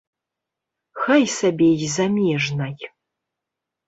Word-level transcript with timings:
Хай 1.01 1.23
сабе 1.39 1.67
і 1.87 1.89
замежнай. 1.97 2.75